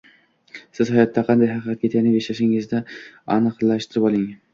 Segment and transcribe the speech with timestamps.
[0.77, 2.81] Siz hayotda qanday haqiqatga tayanib yashashingizni
[3.37, 4.25] aniqlashtirib oling